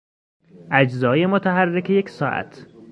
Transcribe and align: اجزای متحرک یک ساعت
اجزای 0.71 1.25
متحرک 1.25 1.89
یک 1.89 2.09
ساعت 2.09 2.67